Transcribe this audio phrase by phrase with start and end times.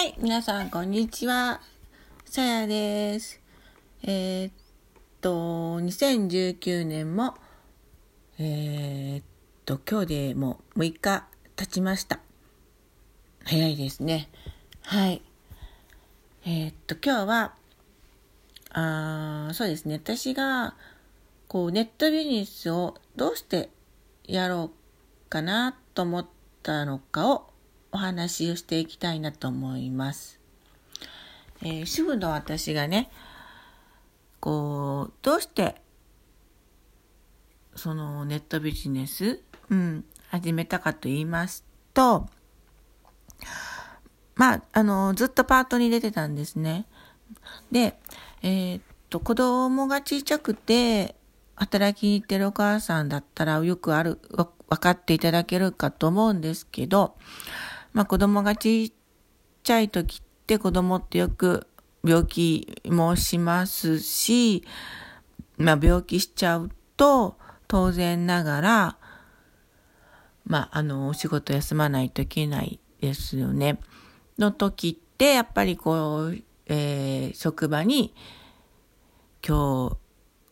[0.00, 1.60] はい、皆さん、こんにちは。
[2.24, 3.38] さやです。
[4.02, 4.52] えー、っ
[5.20, 7.34] と、2019年も、
[8.38, 9.24] えー、っ
[9.66, 12.18] と、今日でもう6日経ちました。
[13.44, 14.30] 早いですね。
[14.84, 15.20] はい。
[16.46, 17.54] えー、っと、今日は、
[18.70, 20.76] あそうですね、私が、
[21.46, 23.68] こう、ネットビジネスをどうして
[24.24, 26.26] やろうかなと思っ
[26.62, 27.49] たのかを
[27.92, 30.40] お話をしていきたいなと思います。
[31.62, 33.10] えー、主婦の私がね、
[34.40, 35.80] こう、どうして、
[37.76, 42.28] そのネットビジネス、うん、始めたかと言いますと、
[44.36, 46.86] まあ、あの、ずっとパートに出てたんですね。
[47.70, 47.98] で、
[48.42, 51.14] えー、っと、子供が小さくて、
[51.56, 54.46] 働きに行ってるお母さんだったらよくある、分
[54.78, 57.16] かっていただけるかと思うんですけど、
[57.92, 58.92] まあ子供がちっ
[59.62, 61.66] ちゃい時って子供ってよく
[62.04, 64.64] 病気もしますし、
[65.56, 67.36] まあ病気しちゃうと
[67.68, 68.96] 当然ながら、
[70.44, 73.78] まああのお仕事休まないといけないですよね。
[74.38, 78.14] の時ってやっぱりこう、えー、職場に
[79.46, 79.96] 今日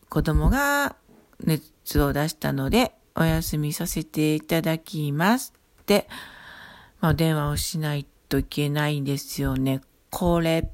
[0.09, 0.95] 子供が
[1.43, 6.07] 熱を出したのでお休みさせていただきますって
[7.01, 9.81] まあ、電話をしないといけないんですよね。
[10.09, 10.69] これっ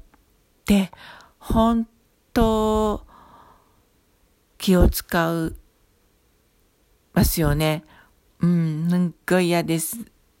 [0.64, 0.90] て、
[1.38, 1.86] 本
[2.32, 3.06] 当、
[4.58, 5.56] 気を使う、
[7.12, 7.84] ますよね。
[8.40, 9.96] うん、すっごい嫌です。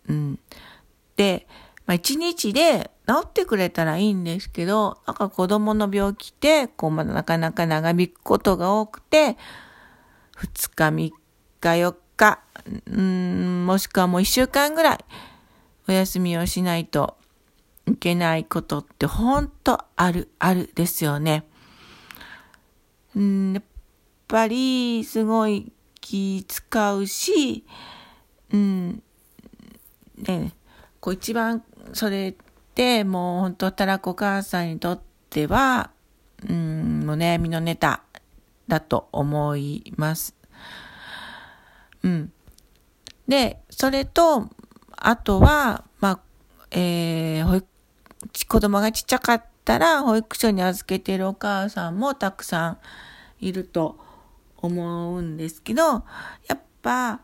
[0.08, 0.38] うん。
[1.16, 1.46] で、
[1.86, 9.36] まあ、一日で治ってくれたらいいんですけど、なんか子供の病気って、こう、まだなかなか長引くことが多くて、
[10.36, 11.12] 二日、三
[11.60, 12.40] 日、四日、
[12.86, 15.04] うん、もしくはもう一週間ぐらい、
[15.88, 17.16] お休みをしないと
[17.86, 21.44] いけないことって本当ある、あるですよね。
[23.20, 23.62] ん、やっ
[24.28, 27.64] ぱりすごい気使うし、
[28.52, 29.02] うん、
[30.18, 30.52] ね、
[31.00, 32.34] こう一番それっ
[32.74, 35.90] てもう本当たらこ母さんにとっては、
[36.48, 38.02] うん、もう悩みのネタ
[38.68, 40.34] だと思います。
[42.02, 42.32] うん。
[43.28, 44.48] で、それと、
[44.96, 46.20] あとは、まあ、
[46.70, 47.66] えー、保育、
[48.48, 52.78] 子供がちっちゃかったら、保育所に預けてるお母さんもたくさん
[53.40, 53.98] いると
[54.56, 56.02] 思うんですけど、や
[56.54, 57.20] っぱ、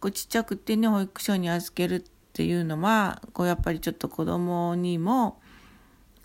[0.00, 5.40] こうちっちゃくてね、保育所に預けるっていうのは、こうやっぱりちょっと子供にも、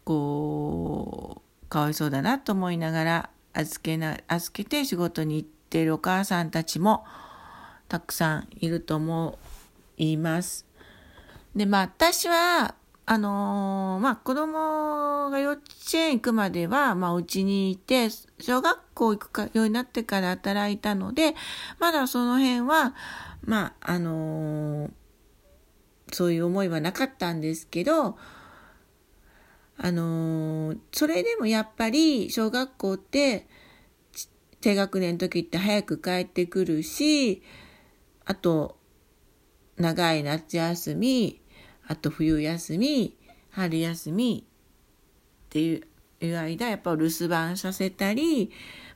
[0.03, 7.05] こう、かわいそうだなと思いながら、預けな、預けて仕事に行ってるお母さんたちも、
[7.87, 9.37] たくさんいると思
[9.97, 10.70] います。
[11.55, 12.75] で、まあ私は、
[13.05, 15.61] あのー、まあ子供が幼稚
[15.95, 21.35] 園行くまでは、まあうちにいて、小学校行くかようになってから働いたので、
[21.79, 22.95] まだその辺は、
[23.43, 24.91] まああのー、
[26.11, 28.17] そういう思いはなかったんですけど、
[29.77, 33.47] あのー、それでもやっぱり小学校って
[34.61, 37.41] 低学年の時って早く帰ってくるし、
[38.25, 38.77] あと
[39.77, 41.40] 長い夏休み、
[41.91, 43.17] あと冬休み、
[43.49, 45.83] 春休みっていう
[46.21, 48.49] 間、やっぱ留守番させたり、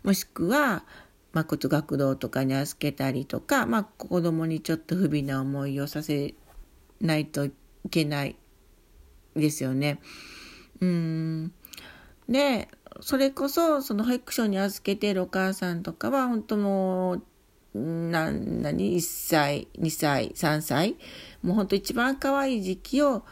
[0.04, 0.86] もしくは、
[1.34, 6.36] まあ、骨学童とかに預けたりとか、まあ、子供にちょっと不憫な思いをさせ
[7.02, 7.52] ないとい
[7.92, 8.38] けない
[9.36, 10.00] ですよね。
[10.80, 11.52] うん。
[12.30, 12.70] で、
[13.02, 17.24] それこそ、その保育所に預けてるお母さんとかは、本当もう、
[18.16, 20.96] な、なに、1歳、2歳、3歳、
[21.44, 23.24] もうほんと一番可愛い時期を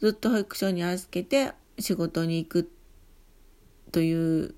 [0.00, 2.70] ずっと保育所に預けて仕事に行く
[3.92, 4.54] という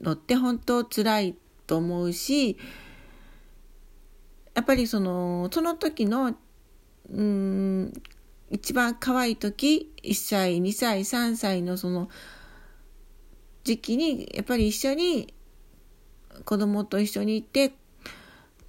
[0.00, 1.36] のって本当辛い
[1.66, 2.56] と思うし、
[4.54, 6.34] やっぱりその、その時の、
[7.10, 7.92] うん、
[8.50, 12.08] 一番可愛い時、1歳、2歳、3歳のその
[13.64, 15.34] 時期に、やっぱり一緒に
[16.44, 17.72] 子供と一緒にいて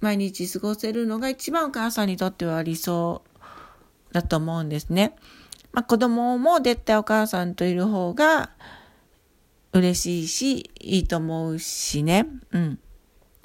[0.02, 3.22] 毎日過ごせるのが一番お母さんにとっては理想
[4.10, 5.14] だと思うんですね。
[5.72, 8.50] まあ、子供も絶対お母さんといる方が
[9.72, 12.26] 嬉しいし、いいと思うしね。
[12.50, 12.78] うん。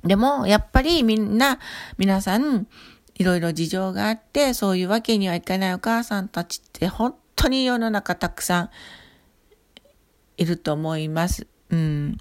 [0.04, 1.60] でも、やっぱりみんな、
[1.98, 2.68] 皆さん、
[3.16, 8.70] いろいろ事情があって、そういうわけにはいかないお母さんたちって本当に世の中たくさん
[10.38, 11.48] いると思います。
[11.70, 12.18] うん。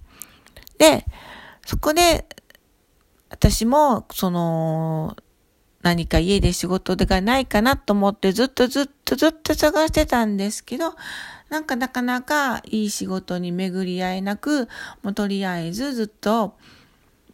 [0.79, 1.06] で、
[1.67, 2.27] そこで
[3.28, 5.17] 私も、その、
[5.82, 10.94] 何か家で仕事がないかなと思ってずっとずっとずっと探してたんですけど、
[11.49, 14.69] なんかなかなかいい仕事に巡り合えなく、
[15.02, 16.56] もうとりあえずずっと、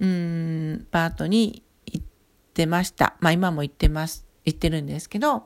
[0.01, 2.07] うん、パートに行っ
[2.53, 3.17] てました。
[3.21, 4.27] まあ今も行ってます。
[4.45, 5.45] 行ってるんですけど、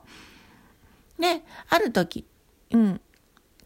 [1.17, 2.25] で、ある時、
[2.71, 3.01] うん、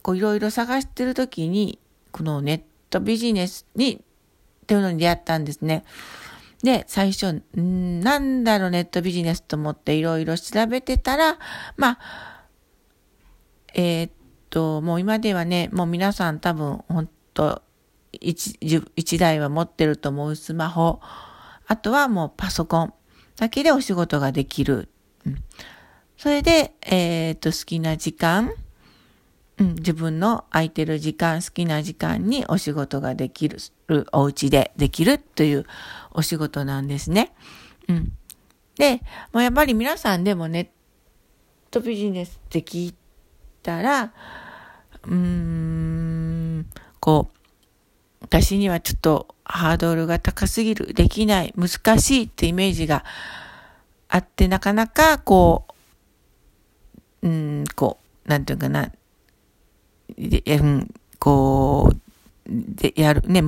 [0.03, 1.79] こういろいろ探してる時に、
[2.11, 5.83] このネットビジネスに、っていうのに出会ったんですね。
[6.63, 11.37] で、最初、んなんだろうネットビジネスと思っていろいろ調べてたら、
[11.75, 11.99] まあ、
[13.73, 14.11] えー、っ
[14.49, 17.61] と、もう今ではね、もう皆さん多分、本当
[18.11, 18.57] 一
[18.95, 20.99] 一台は持ってると思うスマホ、
[21.67, 22.93] あとはもうパソコン。
[23.37, 24.89] だけでお仕事ができる。
[25.25, 25.37] うん、
[26.17, 28.53] それで、えー、っと、好きな時間、
[29.57, 33.57] うん、自分の空いてる時間、好きな時間にお仕事ができる、
[34.11, 35.65] お家でできるという
[36.11, 37.33] お仕事なんですね。
[37.87, 38.11] うん。
[38.77, 39.01] で、
[39.33, 40.67] もうやっぱり皆さんでもネッ
[41.69, 42.95] トビジネスって聞い
[43.63, 44.13] たら、
[45.03, 46.65] うーん、
[46.99, 47.37] こう、
[48.21, 53.03] 私にはちょっとハードルが高すぎる、できない、難しいってイメージが
[54.07, 55.65] あって、なかなかこ
[57.21, 58.91] う、うん、こう、なんていうかな、
[60.17, 61.97] で、うん、こう、
[62.47, 63.41] で、やる、ね、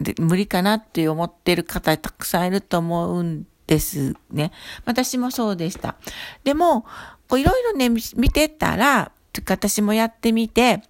[0.00, 4.52] で無理かなって思ってる方たくさんいると思うんですね。
[4.84, 5.96] 私もそうでした。
[6.44, 6.82] でも、
[7.28, 9.12] こういろいろね、見てたら、
[9.46, 10.82] 私もやってみて、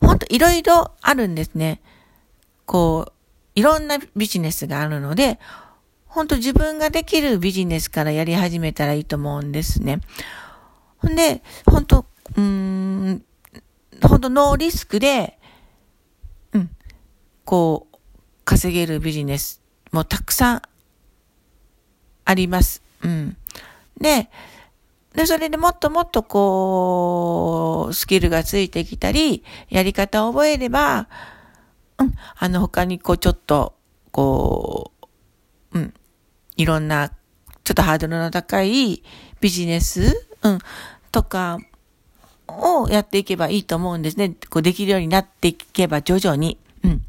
[0.00, 1.80] ほんといろいろあるんですね。
[2.66, 3.12] こう、
[3.54, 5.38] いろんなビジネスがあるので、
[6.06, 10.00] ほんと自分ができるビジネスからやり始めたらいいと思うんですね。
[10.98, 12.06] ほんで、ほんと、
[12.36, 13.24] うーん、
[14.02, 15.38] ほんとノーリスクで、
[17.44, 17.96] こう、
[18.44, 19.62] 稼げるビジネス
[19.92, 20.62] もたくさん
[22.24, 22.82] あります。
[23.02, 23.36] うん。
[24.00, 24.30] で、
[25.14, 31.08] で、それでもっともっとこう、スキルがついてきたり、やり方を覚えれば、
[31.98, 33.74] うん、あの他にこうちょっと、
[34.10, 34.90] こ
[35.72, 35.94] う、うん、
[36.56, 37.10] いろんな、
[37.62, 39.02] ちょっとハードルの高い
[39.40, 40.58] ビジネス、うん、
[41.12, 41.58] とか
[42.48, 44.34] をやっていけばいいと思うんですね。
[44.50, 46.58] こうできるようになっていけば徐々に。
[46.84, 47.02] うん。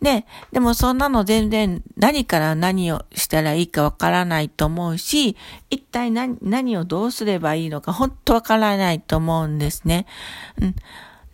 [0.00, 5.36] で、でもそんなの全然何から何をしたらいいかわからないと思うし、
[5.68, 10.06] 一体何何をどうすればいいのか本当わからないと思うんですね。
[10.60, 10.74] うん。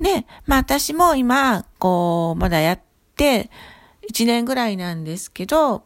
[0.01, 2.81] で、まあ私も今、こう、まだやっ
[3.15, 3.51] て
[4.11, 5.85] 1年ぐらいなんですけど、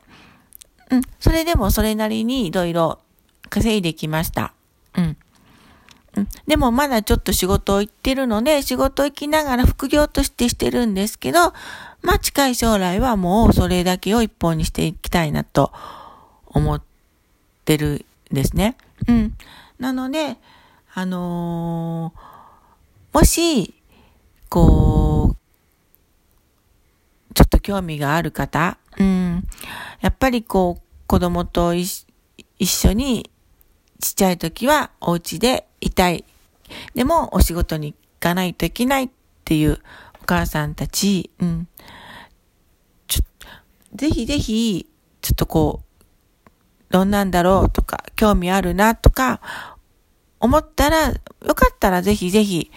[0.90, 2.98] うん、それでもそれなりにいろいろ
[3.50, 4.54] 稼いできました。
[4.96, 5.16] うん。
[6.16, 11.52] うん、でもまだちょっと仕事を行ってるので、仕事行きながら副業としてしてるんですけど、
[12.02, 15.72] まあ近い将来はもうそれだけを一本にしていきたいなと
[16.46, 16.82] 思っ
[17.64, 18.76] てるんですね。
[19.06, 19.36] うん。
[19.78, 20.36] なので、
[20.94, 23.74] あのー、もし、
[24.48, 25.36] こう、
[27.34, 29.46] ちょっと興味がある方、うん。
[30.00, 32.06] やっぱりこう、子供と一
[32.60, 33.30] 緒に
[34.00, 36.24] ちっちゃい時はお家でいたい。
[36.94, 39.08] でもお仕事に行かないといけないっ
[39.44, 39.78] ていう
[40.22, 41.68] お母さんたち、うん。
[43.06, 43.22] ちょ、
[43.94, 44.86] ぜひぜひ、
[45.20, 45.90] ちょっとこう、
[46.90, 49.40] どんなんだろうとか、興味あるなとか、
[50.40, 51.14] 思ったら、よ
[51.54, 52.70] かったらぜひぜひ、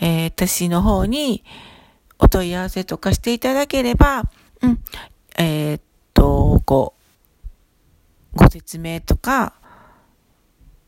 [0.00, 1.44] えー、私の方に
[2.18, 4.24] お問い合わせとかしていただければ、
[4.62, 4.80] うん、
[5.38, 5.82] えー、っ
[6.14, 6.94] と、こ
[8.34, 9.54] う、ご説明とか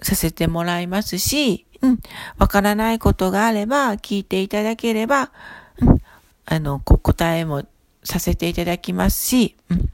[0.03, 1.99] させてもらいますし、うん、
[2.39, 5.31] わからないことがあれば聞いていただければ、
[5.81, 5.99] うん、
[6.47, 7.65] あの、答えも
[8.03, 9.91] させていただきますし、うん、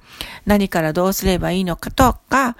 [0.46, 2.56] 何からどうすればいいのかとか、あ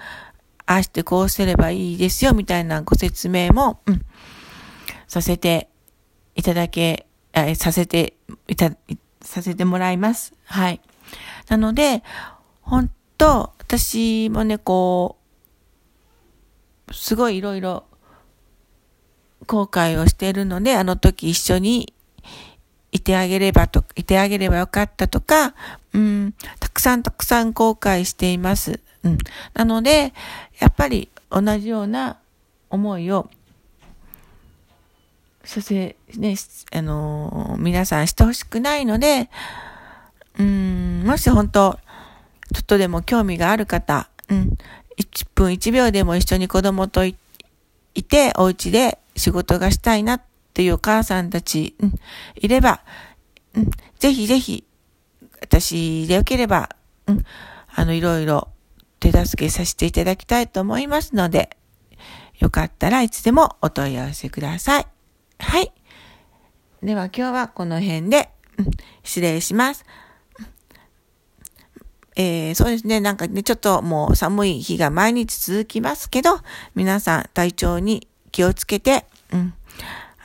[0.67, 4.01] あしてこうすればいいですよみたいなご説明も、うん、
[5.07, 5.69] させて
[6.35, 8.15] いただけ、えさせて
[8.47, 8.71] いた、
[9.21, 10.33] させてもらいます。
[10.45, 10.81] はい。
[11.49, 12.03] なので、
[12.61, 15.17] 本当私もね、こ
[16.89, 17.85] う、すごいいろいろ
[19.45, 21.93] 後悔をしているので、あの時一緒に
[22.91, 25.53] いてあげればと、いてあげればよかったとか、
[25.93, 28.79] うん、たくさんたくさん後悔しています。
[29.03, 29.17] うん。
[29.53, 30.13] なので、
[30.59, 32.17] やっぱり同じような
[32.69, 33.29] 思いを
[35.43, 36.35] させ、ね、
[36.71, 39.29] あのー、皆さんしてほしくないので、
[40.39, 41.79] うん、もし本当、
[42.53, 44.57] ちょっとでも興味がある方、うん、
[44.97, 47.24] 1分1秒でも一緒に子供と行って
[47.95, 50.21] いて、お家で仕事がしたいなっ
[50.53, 51.95] ていうお母さんたち、うん、
[52.35, 52.81] いれば、
[53.55, 54.65] うん、ぜひぜひ、
[55.41, 56.69] 私でよければ、
[57.07, 57.23] うん、
[57.73, 58.49] あの、いろいろ
[58.99, 61.57] 手助けさせていただきたいと思いますので、
[62.39, 64.87] よかったらいつでもお問い合わせください。
[65.39, 65.71] はい。
[66.83, 68.29] では今日はこの辺で、
[69.03, 69.85] 失礼します。
[72.15, 72.99] えー、そうですね。
[73.01, 76.39] なんかね、ちょっともう寒い日が毎日続きますけど、
[76.73, 79.53] 皆さん体調に気をつけて、うん、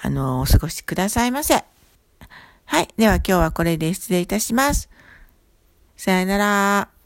[0.02, 1.64] あの、お過ごしくださいませ。
[2.64, 2.88] はい。
[2.96, 4.88] では今日はこれで失礼いたします。
[5.96, 6.99] さよなら。